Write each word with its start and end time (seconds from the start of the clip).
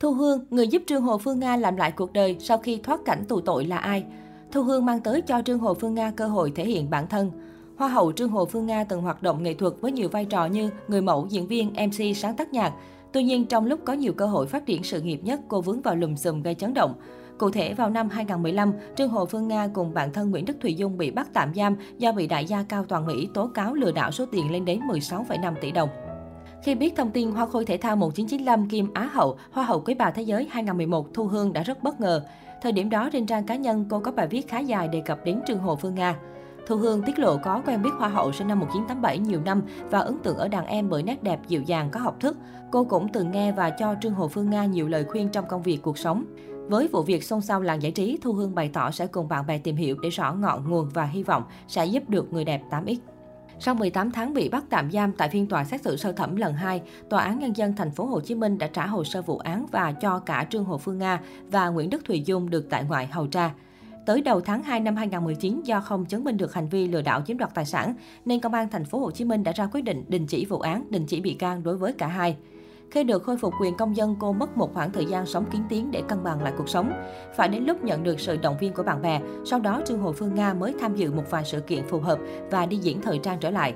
Thu 0.00 0.12
Hương, 0.12 0.44
người 0.50 0.68
giúp 0.68 0.82
Trương 0.86 1.02
Hồ 1.02 1.18
Phương 1.18 1.40
Nga 1.40 1.56
làm 1.56 1.76
lại 1.76 1.92
cuộc 1.92 2.12
đời 2.12 2.36
sau 2.40 2.58
khi 2.58 2.80
thoát 2.82 3.00
cảnh 3.04 3.24
tù 3.28 3.40
tội 3.40 3.64
là 3.64 3.78
ai? 3.78 4.04
Thu 4.52 4.62
Hương 4.62 4.86
mang 4.86 5.00
tới 5.00 5.20
cho 5.20 5.42
Trương 5.42 5.58
Hồ 5.58 5.74
Phương 5.74 5.94
Nga 5.94 6.10
cơ 6.10 6.26
hội 6.26 6.52
thể 6.54 6.64
hiện 6.64 6.90
bản 6.90 7.06
thân. 7.06 7.30
Hoa 7.76 7.88
hậu 7.88 8.12
Trương 8.12 8.28
Hồ 8.28 8.44
Phương 8.44 8.66
Nga 8.66 8.84
từng 8.84 9.02
hoạt 9.02 9.22
động 9.22 9.42
nghệ 9.42 9.54
thuật 9.54 9.72
với 9.80 9.92
nhiều 9.92 10.08
vai 10.08 10.24
trò 10.24 10.46
như 10.46 10.70
người 10.88 11.00
mẫu, 11.00 11.26
diễn 11.30 11.46
viên, 11.46 11.72
MC, 11.72 12.16
sáng 12.16 12.36
tác 12.36 12.52
nhạc. 12.52 12.72
Tuy 13.12 13.22
nhiên, 13.22 13.46
trong 13.46 13.66
lúc 13.66 13.80
có 13.84 13.92
nhiều 13.92 14.12
cơ 14.12 14.26
hội 14.26 14.46
phát 14.46 14.66
triển 14.66 14.82
sự 14.82 15.00
nghiệp 15.00 15.20
nhất, 15.24 15.40
cô 15.48 15.60
vướng 15.60 15.80
vào 15.80 15.96
lùm 15.96 16.14
xùm 16.14 16.42
gây 16.42 16.54
chấn 16.54 16.74
động. 16.74 16.94
Cụ 17.38 17.50
thể, 17.50 17.74
vào 17.74 17.90
năm 17.90 18.08
2015, 18.08 18.72
Trương 18.96 19.08
Hồ 19.08 19.26
Phương 19.26 19.48
Nga 19.48 19.68
cùng 19.74 19.94
bạn 19.94 20.12
thân 20.12 20.30
Nguyễn 20.30 20.44
Đức 20.44 20.56
Thùy 20.60 20.74
Dung 20.74 20.98
bị 20.98 21.10
bắt 21.10 21.28
tạm 21.32 21.54
giam 21.54 21.76
do 21.98 22.12
bị 22.12 22.26
đại 22.26 22.44
gia 22.44 22.62
Cao 22.62 22.84
Toàn 22.84 23.06
Mỹ 23.06 23.28
tố 23.34 23.46
cáo 23.46 23.74
lừa 23.74 23.92
đảo 23.92 24.10
số 24.10 24.26
tiền 24.26 24.50
lên 24.52 24.64
đến 24.64 24.80
16,5 24.88 25.54
tỷ 25.60 25.72
đồng. 25.72 25.88
Khi 26.66 26.74
biết 26.74 26.96
thông 26.96 27.10
tin 27.10 27.30
Hoa 27.30 27.46
Khôi 27.46 27.64
Thể 27.64 27.76
thao 27.76 27.96
1995 27.96 28.68
kim 28.68 28.92
Á 28.94 29.10
hậu, 29.12 29.38
Hoa 29.50 29.64
hậu 29.64 29.80
Quý 29.80 29.94
bà 29.94 30.10
Thế 30.10 30.22
giới 30.22 30.48
2011 30.50 31.14
Thu 31.14 31.26
Hương 31.26 31.52
đã 31.52 31.62
rất 31.62 31.82
bất 31.82 32.00
ngờ. 32.00 32.22
Thời 32.62 32.72
điểm 32.72 32.90
đó 32.90 33.08
trên 33.12 33.26
trang 33.26 33.44
cá 33.44 33.56
nhân 33.56 33.84
cô 33.90 34.00
có 34.00 34.12
bài 34.12 34.26
viết 34.28 34.48
khá 34.48 34.58
dài 34.58 34.88
đề 34.88 35.00
cập 35.00 35.24
đến 35.24 35.40
Trương 35.46 35.58
Hồ 35.58 35.76
Phương 35.76 35.94
Nga. 35.94 36.16
Thu 36.66 36.76
Hương 36.76 37.02
tiết 37.02 37.18
lộ 37.18 37.36
có 37.36 37.62
quen 37.66 37.82
biết 37.82 37.90
Hoa 37.98 38.08
hậu 38.08 38.32
sinh 38.32 38.48
năm 38.48 38.60
1987 38.60 39.18
nhiều 39.18 39.40
năm 39.44 39.62
và 39.90 39.98
ấn 39.98 40.18
tượng 40.18 40.36
ở 40.36 40.48
đàn 40.48 40.66
em 40.66 40.88
bởi 40.88 41.02
nét 41.02 41.22
đẹp 41.22 41.40
dịu 41.48 41.62
dàng 41.62 41.90
có 41.90 42.00
học 42.00 42.16
thức. 42.20 42.36
Cô 42.70 42.84
cũng 42.84 43.08
từng 43.12 43.30
nghe 43.30 43.52
và 43.52 43.70
cho 43.70 43.94
Trương 44.02 44.14
Hồ 44.14 44.28
Phương 44.28 44.50
Nga 44.50 44.64
nhiều 44.64 44.88
lời 44.88 45.04
khuyên 45.04 45.28
trong 45.28 45.46
công 45.48 45.62
việc 45.62 45.82
cuộc 45.82 45.98
sống. 45.98 46.24
Với 46.68 46.88
vụ 46.88 47.02
việc 47.02 47.24
xôn 47.24 47.40
xao 47.40 47.60
làng 47.60 47.82
giải 47.82 47.92
trí, 47.92 48.18
Thu 48.22 48.32
Hương 48.32 48.54
bày 48.54 48.70
tỏ 48.72 48.90
sẽ 48.90 49.06
cùng 49.06 49.28
bạn 49.28 49.46
bè 49.46 49.58
tìm 49.58 49.76
hiểu 49.76 49.96
để 50.02 50.08
rõ 50.08 50.32
ngọn 50.32 50.70
nguồn 50.70 50.88
và 50.88 51.04
hy 51.04 51.22
vọng 51.22 51.42
sẽ 51.68 51.86
giúp 51.86 52.08
được 52.08 52.32
người 52.32 52.44
đẹp 52.44 52.62
8X. 52.70 52.96
Sau 53.58 53.74
18 53.74 54.10
tháng 54.10 54.34
bị 54.34 54.48
bắt 54.48 54.64
tạm 54.70 54.90
giam 54.90 55.12
tại 55.12 55.28
phiên 55.28 55.46
tòa 55.46 55.64
xét 55.64 55.82
xử 55.82 55.96
sơ 55.96 56.12
thẩm 56.12 56.36
lần 56.36 56.54
2, 56.54 56.82
Tòa 57.10 57.22
án 57.22 57.38
nhân 57.38 57.56
dân 57.56 57.76
thành 57.76 57.90
phố 57.90 58.04
Hồ 58.04 58.20
Chí 58.20 58.34
Minh 58.34 58.58
đã 58.58 58.66
trả 58.66 58.86
hồ 58.86 59.04
sơ 59.04 59.22
vụ 59.22 59.38
án 59.38 59.66
và 59.72 59.92
cho 59.92 60.18
cả 60.18 60.46
Trương 60.50 60.64
Hồ 60.64 60.78
Phương 60.78 60.98
Nga 60.98 61.20
và 61.50 61.68
Nguyễn 61.68 61.90
Đức 61.90 62.04
Thùy 62.04 62.22
Dung 62.26 62.50
được 62.50 62.66
tại 62.70 62.84
ngoại 62.84 63.06
hầu 63.06 63.26
tra. 63.26 63.50
Tới 64.06 64.20
đầu 64.20 64.40
tháng 64.40 64.62
2 64.62 64.80
năm 64.80 64.96
2019 64.96 65.62
do 65.62 65.80
không 65.80 66.04
chứng 66.04 66.24
minh 66.24 66.36
được 66.36 66.54
hành 66.54 66.68
vi 66.68 66.88
lừa 66.88 67.02
đảo 67.02 67.22
chiếm 67.26 67.38
đoạt 67.38 67.54
tài 67.54 67.64
sản 67.64 67.94
nên 68.24 68.40
công 68.40 68.54
an 68.54 68.68
thành 68.70 68.84
phố 68.84 68.98
Hồ 68.98 69.10
Chí 69.10 69.24
Minh 69.24 69.44
đã 69.44 69.52
ra 69.52 69.66
quyết 69.72 69.84
định 69.84 70.04
đình 70.08 70.26
chỉ 70.26 70.44
vụ 70.44 70.58
án, 70.58 70.86
đình 70.90 71.06
chỉ 71.06 71.20
bị 71.20 71.34
can 71.34 71.62
đối 71.62 71.76
với 71.76 71.92
cả 71.92 72.06
hai. 72.06 72.36
Khi 72.90 73.04
được 73.04 73.22
khôi 73.22 73.36
phục 73.36 73.54
quyền 73.60 73.76
công 73.76 73.96
dân, 73.96 74.16
cô 74.20 74.32
mất 74.32 74.56
một 74.56 74.74
khoảng 74.74 74.92
thời 74.92 75.04
gian 75.04 75.26
sống 75.26 75.44
kiến 75.52 75.62
tiếng 75.68 75.90
để 75.90 76.02
cân 76.08 76.24
bằng 76.24 76.42
lại 76.42 76.52
cuộc 76.58 76.68
sống. 76.68 76.92
Phải 77.36 77.48
đến 77.48 77.64
lúc 77.64 77.84
nhận 77.84 78.02
được 78.02 78.20
sự 78.20 78.36
động 78.36 78.56
viên 78.60 78.72
của 78.72 78.82
bạn 78.82 79.02
bè, 79.02 79.20
sau 79.44 79.60
đó 79.60 79.80
Trương 79.86 80.00
Hồ 80.00 80.12
Phương 80.12 80.34
Nga 80.34 80.54
mới 80.54 80.74
tham 80.80 80.94
dự 80.94 81.12
một 81.12 81.30
vài 81.30 81.44
sự 81.44 81.60
kiện 81.60 81.86
phù 81.88 81.98
hợp 81.98 82.18
và 82.50 82.66
đi 82.66 82.76
diễn 82.76 83.00
thời 83.00 83.18
trang 83.18 83.38
trở 83.40 83.50
lại. 83.50 83.74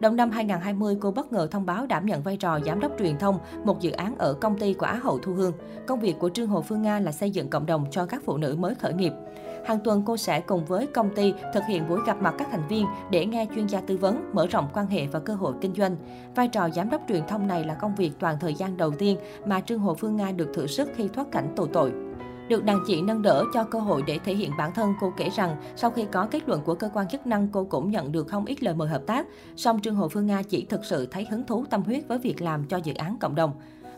Đầu 0.00 0.12
năm 0.12 0.30
2020, 0.30 0.96
cô 1.00 1.10
bất 1.10 1.32
ngờ 1.32 1.48
thông 1.50 1.66
báo 1.66 1.86
đảm 1.86 2.06
nhận 2.06 2.22
vai 2.22 2.36
trò 2.36 2.58
giám 2.66 2.80
đốc 2.80 2.92
truyền 2.98 3.18
thông, 3.18 3.38
một 3.64 3.80
dự 3.80 3.90
án 3.90 4.18
ở 4.18 4.34
công 4.34 4.58
ty 4.58 4.74
của 4.74 4.86
Á 4.86 4.94
hậu 5.02 5.18
Thu 5.18 5.34
Hương. 5.34 5.52
Công 5.86 6.00
việc 6.00 6.18
của 6.18 6.28
Trương 6.28 6.48
Hồ 6.48 6.62
Phương 6.62 6.82
Nga 6.82 7.00
là 7.00 7.12
xây 7.12 7.30
dựng 7.30 7.50
cộng 7.50 7.66
đồng 7.66 7.86
cho 7.90 8.06
các 8.06 8.22
phụ 8.24 8.36
nữ 8.36 8.56
mới 8.58 8.74
khởi 8.74 8.92
nghiệp. 8.92 9.12
Hàng 9.66 9.78
tuần 9.84 10.02
cô 10.06 10.16
sẽ 10.16 10.40
cùng 10.40 10.64
với 10.64 10.86
công 10.86 11.14
ty 11.14 11.34
thực 11.54 11.62
hiện 11.68 11.88
buổi 11.88 12.00
gặp 12.06 12.22
mặt 12.22 12.34
các 12.38 12.48
thành 12.50 12.68
viên 12.68 12.86
để 13.10 13.26
nghe 13.26 13.46
chuyên 13.54 13.66
gia 13.66 13.80
tư 13.80 13.96
vấn, 13.96 14.30
mở 14.32 14.46
rộng 14.46 14.68
quan 14.74 14.86
hệ 14.86 15.06
và 15.06 15.20
cơ 15.20 15.34
hội 15.34 15.54
kinh 15.60 15.74
doanh. 15.74 15.96
Vai 16.34 16.48
trò 16.48 16.68
giám 16.70 16.90
đốc 16.90 17.02
truyền 17.08 17.26
thông 17.26 17.46
này 17.46 17.64
là 17.64 17.74
công 17.74 17.94
việc 17.94 18.12
toàn 18.18 18.36
thời 18.40 18.54
gian 18.54 18.76
đầu 18.76 18.90
tiên 18.90 19.18
mà 19.46 19.60
Trương 19.60 19.78
Hồ 19.78 19.94
Phương 19.94 20.16
Nga 20.16 20.32
được 20.32 20.48
thử 20.54 20.66
sức 20.66 20.88
khi 20.96 21.08
thoát 21.08 21.30
cảnh 21.30 21.52
tù 21.56 21.66
tội. 21.66 21.92
Được 22.48 22.64
đàn 22.64 22.84
chị 22.86 23.02
nâng 23.02 23.22
đỡ 23.22 23.44
cho 23.54 23.64
cơ 23.64 23.78
hội 23.78 24.02
để 24.06 24.18
thể 24.24 24.34
hiện 24.34 24.50
bản 24.58 24.72
thân, 24.74 24.94
cô 25.00 25.12
kể 25.16 25.28
rằng 25.28 25.56
sau 25.76 25.90
khi 25.90 26.04
có 26.12 26.28
kết 26.30 26.48
luận 26.48 26.60
của 26.64 26.74
cơ 26.74 26.90
quan 26.94 27.08
chức 27.08 27.26
năng, 27.26 27.48
cô 27.48 27.64
cũng 27.64 27.90
nhận 27.90 28.12
được 28.12 28.28
không 28.28 28.44
ít 28.44 28.62
lời 28.62 28.74
mời 28.74 28.88
hợp 28.88 29.02
tác. 29.06 29.26
Song 29.56 29.80
Trương 29.80 29.94
Hồ 29.94 30.08
Phương 30.08 30.26
Nga 30.26 30.42
chỉ 30.42 30.64
thực 30.64 30.84
sự 30.84 31.06
thấy 31.06 31.26
hứng 31.30 31.46
thú 31.46 31.64
tâm 31.70 31.82
huyết 31.82 32.08
với 32.08 32.18
việc 32.18 32.42
làm 32.42 32.64
cho 32.64 32.76
dự 32.76 32.94
án 32.94 33.16
cộng 33.20 33.34
đồng. 33.34 33.52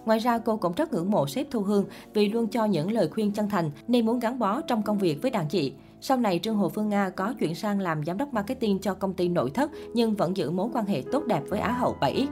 Ngoài 0.04 0.18
ra, 0.18 0.38
cô 0.38 0.56
cũng 0.56 0.72
rất 0.76 0.92
ngưỡng 0.92 1.10
mộ 1.10 1.26
sếp 1.26 1.50
Thu 1.50 1.60
Hương 1.60 1.84
vì 2.14 2.28
luôn 2.28 2.46
cho 2.46 2.64
những 2.64 2.92
lời 2.92 3.08
khuyên 3.08 3.32
chân 3.32 3.48
thành 3.48 3.70
nên 3.88 4.06
muốn 4.06 4.18
gắn 4.18 4.38
bó 4.38 4.60
trong 4.60 4.82
công 4.82 4.98
việc 4.98 5.22
với 5.22 5.30
đàn 5.30 5.48
chị. 5.48 5.72
Sau 6.00 6.16
này, 6.16 6.40
Trương 6.42 6.56
Hồ 6.56 6.68
Phương 6.68 6.88
Nga 6.88 7.10
có 7.10 7.34
chuyển 7.38 7.54
sang 7.54 7.80
làm 7.80 8.04
giám 8.04 8.18
đốc 8.18 8.34
marketing 8.34 8.78
cho 8.78 8.94
công 8.94 9.14
ty 9.14 9.28
nội 9.28 9.50
thất 9.50 9.70
nhưng 9.94 10.14
vẫn 10.14 10.36
giữ 10.36 10.50
mối 10.50 10.68
quan 10.72 10.86
hệ 10.86 11.02
tốt 11.12 11.24
đẹp 11.26 11.42
với 11.48 11.60
Á 11.60 11.72
hậu 11.72 11.96
7X. 12.00 12.26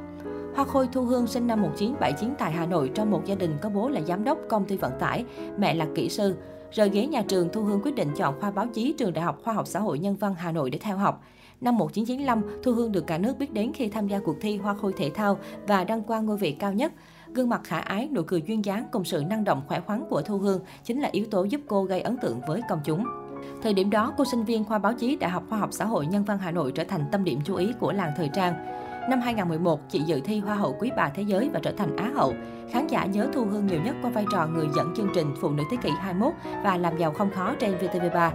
Hoa 0.58 0.64
Khôi 0.64 0.88
Thu 0.92 1.04
Hương 1.04 1.26
sinh 1.26 1.46
năm 1.46 1.62
1979 1.62 2.34
tại 2.38 2.52
Hà 2.52 2.66
Nội 2.66 2.90
trong 2.94 3.10
một 3.10 3.22
gia 3.24 3.34
đình 3.34 3.58
có 3.62 3.68
bố 3.68 3.88
là 3.88 4.00
giám 4.00 4.24
đốc 4.24 4.38
công 4.48 4.64
ty 4.64 4.76
vận 4.76 4.92
tải, 5.00 5.24
mẹ 5.58 5.74
là 5.74 5.86
kỹ 5.94 6.08
sư. 6.08 6.36
Rời 6.72 6.90
ghế 6.90 7.06
nhà 7.06 7.22
trường, 7.28 7.48
Thu 7.52 7.64
Hương 7.64 7.80
quyết 7.82 7.94
định 7.94 8.08
chọn 8.16 8.40
khoa 8.40 8.50
báo 8.50 8.66
chí 8.74 8.94
trường 8.98 9.12
Đại 9.12 9.24
học 9.24 9.40
Khoa 9.44 9.54
học 9.54 9.66
Xã 9.66 9.80
hội 9.80 9.98
Nhân 9.98 10.16
văn 10.16 10.34
Hà 10.38 10.52
Nội 10.52 10.70
để 10.70 10.78
theo 10.78 10.96
học. 10.96 11.24
Năm 11.60 11.76
1995, 11.76 12.42
Thu 12.62 12.72
Hương 12.72 12.92
được 12.92 13.06
cả 13.06 13.18
nước 13.18 13.38
biết 13.38 13.52
đến 13.52 13.72
khi 13.72 13.88
tham 13.88 14.08
gia 14.08 14.18
cuộc 14.18 14.36
thi 14.40 14.56
Hoa 14.56 14.74
Khôi 14.74 14.92
Thể 14.96 15.10
thao 15.10 15.38
và 15.66 15.84
đăng 15.84 16.02
quang 16.02 16.26
ngôi 16.26 16.36
vị 16.36 16.52
cao 16.52 16.72
nhất. 16.72 16.92
Gương 17.34 17.48
mặt 17.48 17.60
khả 17.64 17.78
ái, 17.78 18.08
nụ 18.12 18.22
cười 18.22 18.42
duyên 18.46 18.64
dáng 18.64 18.86
cùng 18.92 19.04
sự 19.04 19.24
năng 19.28 19.44
động 19.44 19.62
khỏe 19.68 19.80
khoắn 19.80 20.04
của 20.10 20.22
Thu 20.22 20.38
Hương 20.38 20.60
chính 20.84 21.00
là 21.00 21.08
yếu 21.12 21.26
tố 21.30 21.44
giúp 21.44 21.60
cô 21.66 21.84
gây 21.84 22.00
ấn 22.00 22.16
tượng 22.16 22.40
với 22.46 22.60
công 22.68 22.80
chúng. 22.84 23.04
Thời 23.62 23.74
điểm 23.74 23.90
đó, 23.90 24.12
cô 24.16 24.24
sinh 24.24 24.44
viên 24.44 24.64
khoa 24.64 24.78
báo 24.78 24.92
chí 24.92 25.16
Đại 25.16 25.30
học 25.30 25.42
Khoa 25.48 25.58
học 25.58 25.72
Xã 25.72 25.84
hội 25.84 26.06
Nhân 26.06 26.24
văn 26.24 26.38
Hà 26.38 26.50
Nội 26.50 26.72
trở 26.72 26.84
thành 26.84 27.04
tâm 27.12 27.24
điểm 27.24 27.40
chú 27.44 27.54
ý 27.54 27.72
của 27.80 27.92
làng 27.92 28.12
thời 28.16 28.30
trang. 28.34 28.54
Năm 29.08 29.20
2011, 29.20 29.80
chị 29.88 30.00
dự 30.00 30.20
thi 30.20 30.38
Hoa 30.38 30.54
hậu 30.54 30.76
Quý 30.80 30.90
bà 30.96 31.08
Thế 31.08 31.22
giới 31.22 31.50
và 31.52 31.60
trở 31.62 31.72
thành 31.72 31.96
Á 31.96 32.10
hậu. 32.14 32.34
Khán 32.70 32.86
giả 32.86 33.04
nhớ 33.04 33.28
Thu 33.32 33.44
Hương 33.44 33.66
nhiều 33.66 33.80
nhất 33.84 33.96
qua 34.02 34.10
vai 34.10 34.24
trò 34.32 34.46
người 34.46 34.66
dẫn 34.76 34.94
chương 34.96 35.08
trình 35.14 35.34
Phụ 35.40 35.50
nữ 35.50 35.62
Thế 35.70 35.76
kỷ 35.82 35.90
21 35.90 36.32
và 36.64 36.76
làm 36.76 36.98
giàu 36.98 37.12
không 37.12 37.30
khó 37.30 37.54
trên 37.58 37.78
VTV3. 37.78 38.30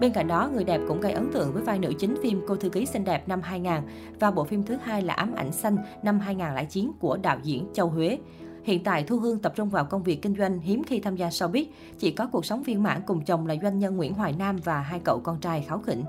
Bên 0.00 0.12
cạnh 0.12 0.28
đó, 0.28 0.50
người 0.54 0.64
đẹp 0.64 0.80
cũng 0.88 1.00
gây 1.00 1.12
ấn 1.12 1.32
tượng 1.32 1.52
với 1.52 1.62
vai 1.62 1.78
nữ 1.78 1.92
chính 1.98 2.16
phim 2.22 2.42
Cô 2.48 2.56
thư 2.56 2.68
ký 2.68 2.86
xinh 2.86 3.04
đẹp 3.04 3.28
năm 3.28 3.42
2000 3.42 3.72
và 4.20 4.30
bộ 4.30 4.44
phim 4.44 4.62
thứ 4.62 4.76
hai 4.82 5.02
là 5.02 5.14
Ám 5.14 5.34
ảnh 5.34 5.52
xanh 5.52 5.76
năm 6.02 6.20
2009 6.20 6.90
của 7.00 7.16
đạo 7.16 7.38
diễn 7.42 7.66
Châu 7.74 7.88
Huế. 7.88 8.18
Hiện 8.64 8.84
tại, 8.84 9.04
Thu 9.04 9.18
Hương 9.18 9.38
tập 9.38 9.52
trung 9.56 9.68
vào 9.68 9.84
công 9.84 10.02
việc 10.02 10.22
kinh 10.22 10.36
doanh, 10.38 10.60
hiếm 10.60 10.82
khi 10.84 11.00
tham 11.00 11.16
gia 11.16 11.28
showbiz. 11.28 11.64
Chỉ 11.98 12.10
có 12.10 12.28
cuộc 12.32 12.44
sống 12.44 12.62
viên 12.62 12.82
mãn 12.82 13.00
cùng 13.06 13.24
chồng 13.24 13.46
là 13.46 13.54
doanh 13.62 13.78
nhân 13.78 13.96
Nguyễn 13.96 14.14
Hoài 14.14 14.32
Nam 14.38 14.56
và 14.64 14.80
hai 14.80 15.00
cậu 15.04 15.20
con 15.20 15.40
trai 15.40 15.64
Kháo 15.68 15.78
Khỉnh. 15.78 16.04